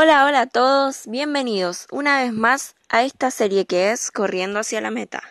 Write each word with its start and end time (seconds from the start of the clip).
Hola, 0.00 0.26
hola 0.26 0.42
a 0.42 0.46
todos, 0.46 1.08
bienvenidos 1.08 1.88
una 1.90 2.22
vez 2.22 2.32
más 2.32 2.76
a 2.88 3.02
esta 3.02 3.32
serie 3.32 3.66
que 3.66 3.90
es 3.90 4.12
Corriendo 4.12 4.60
hacia 4.60 4.80
la 4.80 4.92
meta. 4.92 5.24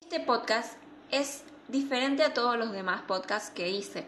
Este 0.00 0.20
podcast 0.24 0.74
es 1.10 1.42
diferente 1.66 2.22
a 2.22 2.32
todos 2.32 2.56
los 2.56 2.70
demás 2.70 3.02
podcasts 3.02 3.50
que 3.50 3.68
hice, 3.68 4.06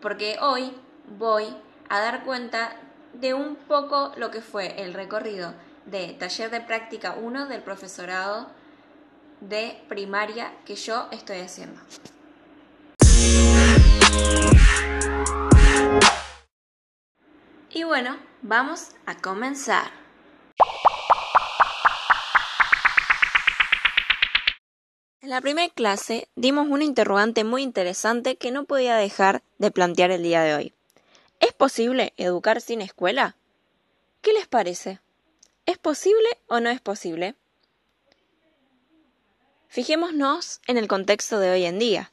porque 0.00 0.38
hoy 0.40 0.74
voy 1.18 1.54
a 1.90 2.00
dar 2.00 2.24
cuenta 2.24 2.74
de 3.12 3.34
un 3.34 3.56
poco 3.56 4.12
lo 4.16 4.30
que 4.30 4.40
fue 4.40 4.82
el 4.82 4.94
recorrido 4.94 5.52
de 5.84 6.14
taller 6.14 6.50
de 6.50 6.62
práctica 6.62 7.14
1 7.20 7.44
del 7.44 7.62
profesorado 7.62 8.48
de 9.42 9.82
primaria 9.86 10.50
que 10.64 10.76
yo 10.76 11.08
estoy 11.12 11.40
haciendo. 11.40 11.78
Bueno, 18.00 18.16
vamos 18.42 18.90
a 19.06 19.16
comenzar. 19.16 19.90
En 25.20 25.30
la 25.30 25.40
primera 25.40 25.68
clase 25.74 26.28
dimos 26.36 26.68
una 26.68 26.84
interrogante 26.84 27.42
muy 27.42 27.64
interesante 27.64 28.36
que 28.36 28.52
no 28.52 28.66
podía 28.66 28.94
dejar 28.94 29.42
de 29.58 29.72
plantear 29.72 30.12
el 30.12 30.22
día 30.22 30.42
de 30.42 30.54
hoy. 30.54 30.72
¿Es 31.40 31.52
posible 31.52 32.12
educar 32.18 32.60
sin 32.60 32.82
escuela? 32.82 33.34
¿Qué 34.22 34.32
les 34.32 34.46
parece? 34.46 35.00
¿Es 35.66 35.76
posible 35.76 36.28
o 36.46 36.60
no 36.60 36.70
es 36.70 36.80
posible? 36.80 37.34
Fijémonos 39.66 40.60
en 40.68 40.76
el 40.76 40.86
contexto 40.86 41.40
de 41.40 41.50
hoy 41.50 41.64
en 41.64 41.80
día. 41.80 42.12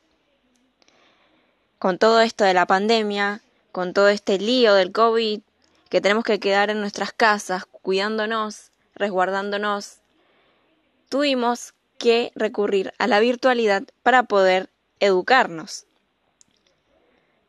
Con 1.77 1.99
todo 1.99 2.21
esto 2.21 2.43
de 2.43 2.55
la 2.55 2.65
pandemia, 2.65 3.41
con 3.71 3.93
todo 3.93 4.09
este 4.09 4.39
lío 4.39 4.73
del 4.73 4.91
COVID, 4.91 5.41
que 5.95 6.01
tenemos 6.01 6.25
que 6.25 6.41
quedar 6.41 6.69
en 6.69 6.81
nuestras 6.81 7.13
casas 7.13 7.63
cuidándonos, 7.67 8.69
resguardándonos, 8.95 9.99
tuvimos 11.07 11.73
que 11.97 12.33
recurrir 12.35 12.93
a 12.97 13.07
la 13.07 13.21
virtualidad 13.21 13.83
para 14.03 14.23
poder 14.23 14.69
educarnos. 14.99 15.85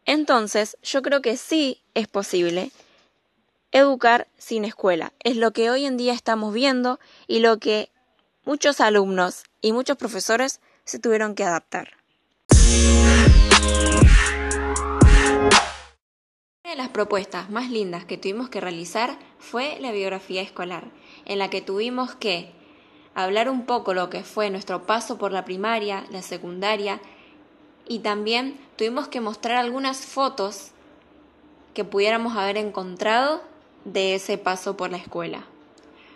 Entonces, 0.04 0.78
yo 0.80 1.02
creo 1.02 1.22
que 1.22 1.36
sí 1.36 1.82
es 1.94 2.06
posible 2.06 2.70
educar 3.72 4.28
sin 4.38 4.64
escuela. 4.64 5.12
Es 5.24 5.36
lo 5.36 5.50
que 5.50 5.68
hoy 5.68 5.84
en 5.84 5.96
día 5.96 6.12
estamos 6.12 6.54
viendo 6.54 7.00
y 7.26 7.40
lo 7.40 7.58
que 7.58 7.90
muchos 8.44 8.80
alumnos 8.80 9.42
y 9.60 9.72
muchos 9.72 9.96
profesores 9.96 10.60
se 10.84 11.00
tuvieron 11.00 11.34
que 11.34 11.42
adaptar. 11.42 11.95
Propuestas 16.96 17.50
más 17.50 17.70
lindas 17.70 18.06
que 18.06 18.16
tuvimos 18.16 18.48
que 18.48 18.58
realizar 18.58 19.18
fue 19.38 19.76
la 19.80 19.92
biografía 19.92 20.40
escolar, 20.40 20.84
en 21.26 21.38
la 21.38 21.50
que 21.50 21.60
tuvimos 21.60 22.14
que 22.14 22.52
hablar 23.14 23.50
un 23.50 23.66
poco 23.66 23.92
lo 23.92 24.08
que 24.08 24.22
fue 24.22 24.48
nuestro 24.48 24.86
paso 24.86 25.18
por 25.18 25.30
la 25.30 25.44
primaria, 25.44 26.06
la 26.10 26.22
secundaria, 26.22 27.02
y 27.86 27.98
también 27.98 28.58
tuvimos 28.76 29.08
que 29.08 29.20
mostrar 29.20 29.58
algunas 29.58 30.06
fotos 30.06 30.70
que 31.74 31.84
pudiéramos 31.84 32.34
haber 32.34 32.56
encontrado 32.56 33.42
de 33.84 34.14
ese 34.14 34.38
paso 34.38 34.78
por 34.78 34.90
la 34.90 34.96
escuela. 34.96 35.44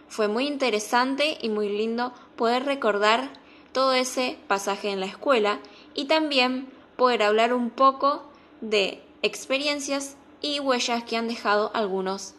Fue 0.09 0.29
muy 0.29 0.47
interesante 0.47 1.37
y 1.43 1.51
muy 1.51 1.69
lindo 1.69 2.15
poder 2.37 2.65
recordar 2.65 3.29
todo 3.73 3.93
ese 3.93 4.39
pasaje 4.49 4.89
en 4.89 5.01
la 5.01 5.05
escuela 5.05 5.61
y 5.93 6.07
también 6.07 6.71
poder 6.97 7.23
hablar 7.23 7.53
un 7.53 7.69
poco 7.69 8.23
de 8.63 9.03
experiencias 9.21 10.17
y 10.41 10.61
huellas 10.61 11.05
que 11.05 11.17
han 11.17 11.29
dejado 11.29 11.71
algunos 11.75 12.35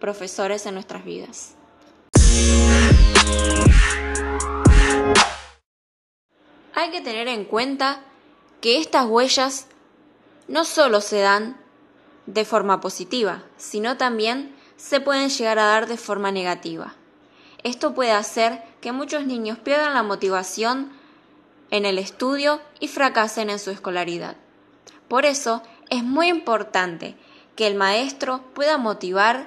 profesores 0.00 0.66
en 0.66 0.74
nuestras 0.74 1.04
vidas. 1.04 1.54
Hay 6.74 6.90
que 6.90 7.00
tener 7.00 7.28
en 7.28 7.44
cuenta 7.44 8.00
que 8.60 8.78
estas 8.78 9.06
huellas 9.06 9.68
no 10.48 10.64
solo 10.64 11.00
se 11.00 11.20
dan 11.20 11.56
de 12.26 12.44
forma 12.44 12.80
positiva, 12.80 13.44
sino 13.56 13.96
también 13.96 14.54
se 14.76 15.00
pueden 15.00 15.28
llegar 15.28 15.58
a 15.58 15.66
dar 15.66 15.86
de 15.86 15.96
forma 15.96 16.32
negativa. 16.32 16.94
Esto 17.62 17.94
puede 17.94 18.12
hacer 18.12 18.62
que 18.80 18.92
muchos 18.92 19.24
niños 19.24 19.58
pierdan 19.58 19.94
la 19.94 20.02
motivación 20.02 20.92
en 21.70 21.86
el 21.86 21.98
estudio 21.98 22.60
y 22.80 22.88
fracasen 22.88 23.50
en 23.50 23.58
su 23.58 23.70
escolaridad. 23.70 24.36
Por 25.08 25.24
eso 25.24 25.62
es 25.88 26.04
muy 26.04 26.28
importante 26.28 27.16
que 27.56 27.66
el 27.66 27.74
maestro 27.74 28.42
pueda 28.54 28.78
motivar 28.78 29.46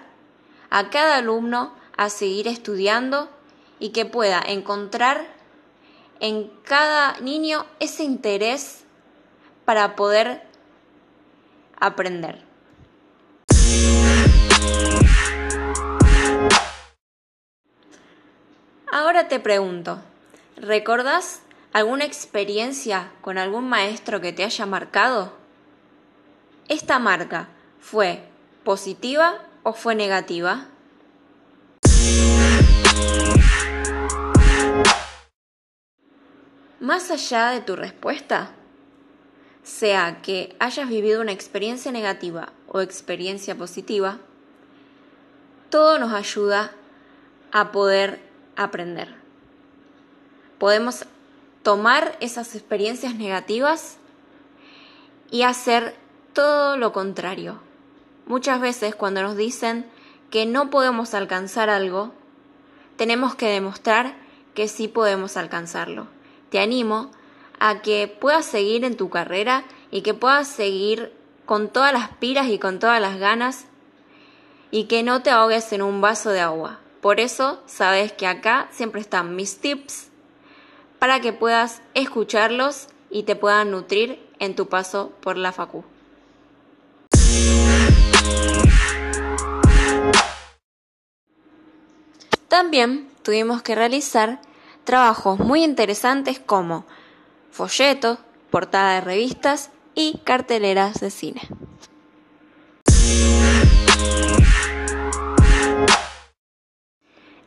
a 0.69 0.90
cada 0.90 1.18
alumno 1.18 1.73
a 1.95 2.09
seguir 2.09 2.47
estudiando 2.47 3.29
y 3.79 3.90
que 3.90 4.06
pueda 4.06 4.41
encontrar 4.45 5.28
en 6.19 6.50
cada 6.63 7.19
niño 7.19 7.66
ese 7.79 8.03
interés 8.03 8.84
para 9.66 9.95
poder 9.95 10.44
aprender. 11.79 12.44
Ahora 18.89 19.28
te 19.28 19.39
pregunto, 19.39 20.00
¿recordás 20.56 21.41
alguna 21.74 22.06
experiencia 22.06 23.12
con 23.22 23.38
algún 23.38 23.69
maestro 23.69 24.22
que 24.22 24.34
te 24.34 24.44
haya 24.44 24.66
marcado? 24.66 25.34
Esta 26.68 26.97
marca 26.97 27.50
¿Fue 27.80 28.24
positiva 28.64 29.46
o 29.64 29.74
fue 29.74 29.96
negativa? 29.96 30.68
Más 36.80 37.12
allá 37.12 37.50
de 37.50 37.62
tu 37.62 37.76
respuesta, 37.76 38.52
sea 39.64 40.22
que 40.22 40.56
hayas 40.60 40.88
vivido 40.88 41.22
una 41.22 41.34
experiencia 41.34 41.92
negativa 41.92 42.54
o 42.68 42.80
experiencia 42.80 43.56
positiva, 43.56 44.20
todo 45.70 46.00
nos 46.00 46.14
ayuda 46.14 46.72
a 47.52 47.72
poder 47.72 48.22
aprender. 48.56 49.14
Podemos 50.58 51.06
tomar 51.64 52.16
esas 52.22 52.56
experiencias 52.56 53.16
negativas 53.16 53.98
y 55.30 55.42
hacer 55.42 55.96
todo 56.34 56.78
lo 56.78 56.94
contrario, 56.94 57.60
Muchas 58.28 58.60
veces 58.60 58.94
cuando 58.94 59.22
nos 59.22 59.38
dicen 59.38 59.86
que 60.30 60.46
no 60.46 60.70
podemos 60.70 61.14
alcanzar 61.14 61.70
algo, 61.70 62.12
tenemos 62.98 63.36
que 63.36 63.48
demostrar 63.48 64.16
que 64.54 64.68
sí 64.68 64.90
podemos 64.90 65.38
alcanzarlo. 65.38 66.08
Te 66.50 66.60
animo 66.60 67.12
a 67.60 67.82
que 67.82 68.08
puedas 68.08 68.46
seguir 68.46 68.84
en 68.84 68.98
tu 68.98 69.10
carrera 69.10 69.64
y 69.92 70.02
que 70.02 70.14
puedas 70.14 70.50
seguir 70.50 71.14
con 71.46 71.70
todas 71.70 71.94
las 71.94 72.10
pilas 72.18 72.48
y 72.50 72.60
con 72.60 72.80
todas 72.80 73.00
las 73.00 73.18
ganas 73.18 73.66
y 74.72 74.86
que 74.86 75.04
no 75.04 75.22
te 75.22 75.30
ahogues 75.30 75.72
en 75.72 75.82
un 75.82 76.02
vaso 76.02 76.32
de 76.32 76.42
agua. 76.42 76.80
Por 77.00 77.22
eso 77.22 77.62
sabes 77.66 78.12
que 78.12 78.28
acá 78.28 78.68
siempre 78.72 79.00
están 79.00 79.38
mis 79.38 79.60
tips 79.60 80.10
para 81.00 81.22
que 81.22 81.32
puedas 81.32 81.82
escucharlos 81.94 82.88
y 83.10 83.24
te 83.24 83.38
puedan 83.38 83.72
nutrir 83.72 84.20
en 84.40 84.54
tu 84.56 84.68
paso 84.68 85.14
por 85.22 85.38
la 85.38 85.54
facu. 85.54 85.86
También 92.57 93.07
tuvimos 93.22 93.62
que 93.62 93.75
realizar 93.75 94.41
trabajos 94.84 95.38
muy 95.38 95.63
interesantes 95.63 96.39
como 96.39 96.88
folletos, 97.51 98.18
portada 98.50 98.95
de 98.95 99.01
revistas 99.01 99.69
y 99.94 100.18
carteleras 100.24 101.00
de 101.00 101.12
cine. 101.12 101.42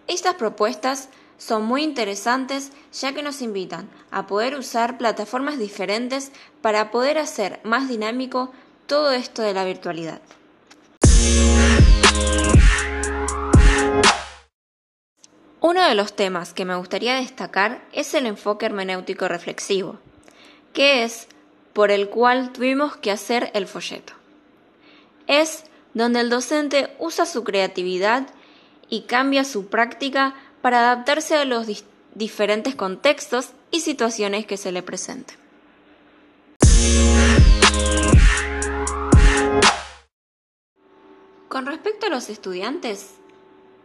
Estas 0.07 0.35
propuestas 0.35 1.09
son 1.39 1.65
muy 1.65 1.83
interesantes 1.83 2.71
ya 2.93 3.13
que 3.13 3.25
nos 3.25 3.43
invitan 3.43 3.91
a 4.13 4.29
poder 4.29 4.55
usar 4.55 4.97
plataformas 4.97 5.59
diferentes 5.59 6.31
para 6.63 6.93
poder 6.93 7.19
hacer 7.19 7.59
más 7.65 7.89
dinámico 7.89 8.53
todo 8.87 9.11
esto 9.11 9.43
de 9.43 9.55
la 9.55 9.65
virtualidad. 9.65 10.21
Uno 15.63 15.87
de 15.87 15.95
los 15.95 16.15
temas 16.15 16.55
que 16.55 16.65
me 16.65 16.75
gustaría 16.75 17.17
destacar 17.17 17.83
es 17.93 18.15
el 18.15 18.25
enfoque 18.25 18.65
hermenéutico 18.65 19.29
reflexivo, 19.29 19.99
que 20.73 21.05
es 21.05 21.29
por 21.75 21.91
el 21.91 22.09
cual 22.09 22.51
tuvimos 22.51 22.97
que 22.97 23.11
hacer 23.11 23.51
el 23.53 23.67
folleto. 23.67 24.15
Es 25.27 25.65
donde 25.93 26.21
el 26.21 26.31
docente 26.31 26.97
usa 26.99 27.27
su 27.27 27.45
creatividad 27.45 28.27
y 28.89 29.03
cambia 29.03 29.45
su 29.45 29.67
práctica 29.67 30.35
para 30.63 30.81
adaptarse 30.81 31.37
a 31.37 31.45
los 31.45 31.67
diferentes 32.15 32.75
contextos 32.75 33.51
y 33.71 33.81
situaciones 33.81 34.47
que 34.47 34.57
se 34.57 34.73
le 34.73 34.83
presenten. 34.83 35.37
Con 41.49 41.67
respecto 41.67 42.07
a 42.07 42.11
los 42.11 42.31
estudiantes, 42.31 43.20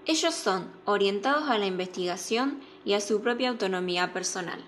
ellos 0.06 0.36
son 0.36 0.72
orientados 0.86 1.50
a 1.50 1.58
la 1.58 1.66
investigación 1.66 2.62
y 2.84 2.94
a 2.94 3.02
su 3.02 3.22
propia 3.22 3.50
autonomía 3.50 4.14
personal. 4.14 4.64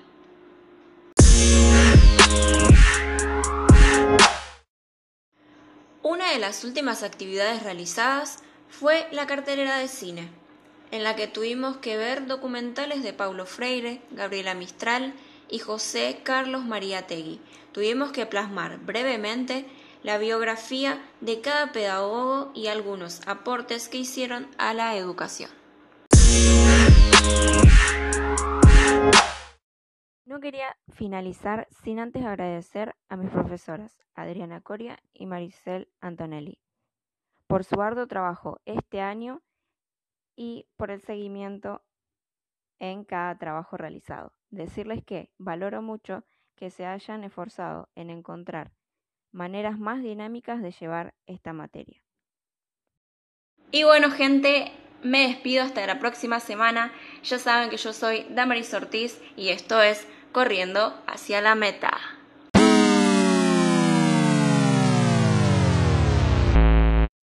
Una 6.02 6.32
de 6.32 6.40
las 6.40 6.64
últimas 6.64 7.04
actividades 7.04 7.64
realizadas 7.64 8.40
fue 8.70 9.08
la 9.12 9.28
cartelera 9.28 9.78
de 9.78 9.88
cine, 9.88 10.30
en 10.90 11.04
la 11.04 11.16
que 11.16 11.28
tuvimos 11.28 11.78
que 11.78 11.98
ver 11.98 12.26
documentales 12.26 13.04
de 13.04 13.14
Paulo 13.14 13.46
Freire, 13.46 14.02
Gabriela 14.12 14.56
Mistral 14.56 15.14
y 15.50 15.60
José 15.60 16.22
Carlos 16.24 16.66
María 16.66 17.06
Tegui. 17.06 17.40
Tuvimos 17.74 18.12
que 18.12 18.26
plasmar 18.26 18.80
brevemente 18.80 19.68
la 20.04 20.18
biografía 20.18 21.02
de 21.22 21.42
cada 21.42 21.72
pedagogo 21.72 22.52
y 22.54 22.68
algunos 22.68 23.28
aportes 23.28 23.90
que 23.90 23.98
hicieron 23.98 24.48
a 24.58 24.74
la 24.74 24.96
educación. 24.96 25.50
No 30.26 30.40
quería 30.40 30.78
finalizar 30.94 31.68
sin 31.84 32.00
antes 32.00 32.24
agradecer 32.24 32.96
a 33.10 33.16
mis 33.16 33.32
profesoras, 33.32 33.98
Adriana 34.14 34.62
Coria 34.62 35.00
y 35.14 35.26
Maricel 35.26 35.90
Antonelli, 36.02 36.60
por 37.48 37.64
su 37.64 37.82
arduo 37.82 38.08
trabajo 38.08 38.60
este 38.66 39.02
año 39.02 39.42
y 40.36 40.68
por 40.76 40.92
el 40.92 41.02
seguimiento 41.02 41.82
en 42.80 43.04
cada 43.04 43.38
trabajo 43.38 43.78
realizado. 43.78 44.34
Decirles 44.50 45.04
que 45.04 45.32
valoro 45.38 45.82
mucho 45.82 46.24
que 46.56 46.70
se 46.70 46.86
hayan 46.86 47.24
esforzado 47.24 47.90
en 47.96 48.10
encontrar 48.10 48.72
maneras 49.38 49.80
más 49.80 50.02
dinámicas 50.02 50.62
de 50.62 50.72
llevar 50.72 51.14
esta 51.28 51.54
materia. 51.54 52.02
Y 53.72 53.84
bueno, 53.84 54.10
gente, 54.12 54.72
me 55.04 55.28
despido 55.28 55.64
hasta 55.64 55.86
la 55.86 56.00
próxima 56.00 56.40
semana. 56.40 56.92
Ya 57.24 57.38
saben 57.38 57.70
que 57.70 57.78
yo 57.78 57.94
soy 57.94 58.26
Damaris 58.30 58.74
Ortiz 58.74 59.22
y 59.36 59.50
esto 59.50 59.82
es 59.82 60.08
Corriendo 60.32 61.02
hacia 61.08 61.42
la 61.42 61.56
meta. 61.56 62.17